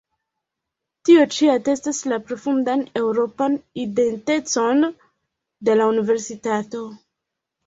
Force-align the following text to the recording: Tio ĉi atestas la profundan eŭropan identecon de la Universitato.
Tio 1.09 1.25
ĉi 1.35 1.49
atestas 1.55 1.99
la 2.11 2.17
profundan 2.29 2.81
eŭropan 3.01 3.59
identecon 3.83 4.83
de 5.69 5.77
la 5.79 5.91
Universitato. 5.95 6.83